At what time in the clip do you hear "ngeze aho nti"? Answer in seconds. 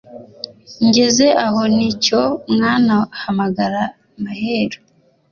0.85-1.89